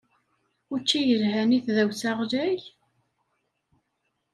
Učči 0.73 0.99
yelhan 1.09 1.55
i 1.57 1.59
tdawsa 1.65 2.11
ɣlay? 2.19 2.59